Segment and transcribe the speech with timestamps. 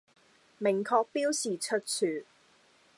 [0.57, 2.25] 明確標示出處